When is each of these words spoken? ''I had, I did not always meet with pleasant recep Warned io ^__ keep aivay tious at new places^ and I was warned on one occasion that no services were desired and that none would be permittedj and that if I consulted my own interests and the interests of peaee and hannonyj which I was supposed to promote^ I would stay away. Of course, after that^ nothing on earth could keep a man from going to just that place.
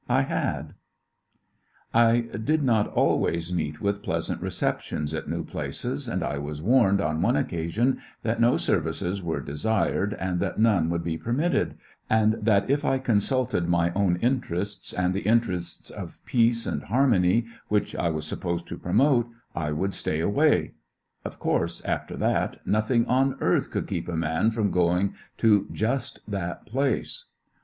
''I 0.09 0.21
had, 0.23 0.73
I 1.93 2.21
did 2.21 2.63
not 2.63 2.87
always 2.87 3.53
meet 3.53 3.79
with 3.81 4.01
pleasant 4.01 4.41
recep 4.41 4.41
Warned 4.43 4.43
io 4.43 4.45
^__ 4.45 4.45
keep 4.65 4.97
aivay 4.97 5.05
tious 5.13 5.17
at 5.19 5.29
new 5.29 5.43
places^ 5.45 6.11
and 6.11 6.23
I 6.23 6.39
was 6.39 6.59
warned 6.59 6.99
on 7.01 7.21
one 7.21 7.35
occasion 7.35 7.99
that 8.23 8.41
no 8.41 8.57
services 8.57 9.21
were 9.21 9.41
desired 9.41 10.15
and 10.15 10.39
that 10.39 10.57
none 10.57 10.89
would 10.89 11.03
be 11.03 11.19
permittedj 11.19 11.75
and 12.09 12.33
that 12.41 12.67
if 12.67 12.83
I 12.83 12.97
consulted 12.97 13.69
my 13.69 13.91
own 13.93 14.15
interests 14.15 14.91
and 14.91 15.13
the 15.13 15.19
interests 15.21 15.91
of 15.91 16.19
peaee 16.25 16.65
and 16.65 16.81
hannonyj 16.85 17.45
which 17.67 17.95
I 17.95 18.09
was 18.09 18.25
supposed 18.25 18.67
to 18.69 18.79
promote^ 18.79 19.27
I 19.53 19.71
would 19.71 19.93
stay 19.93 20.19
away. 20.19 20.73
Of 21.23 21.37
course, 21.37 21.79
after 21.85 22.17
that^ 22.17 22.57
nothing 22.65 23.05
on 23.05 23.37
earth 23.39 23.69
could 23.69 23.85
keep 23.85 24.07
a 24.07 24.17
man 24.17 24.49
from 24.49 24.71
going 24.71 25.13
to 25.37 25.67
just 25.71 26.21
that 26.27 26.65
place. 26.65 27.25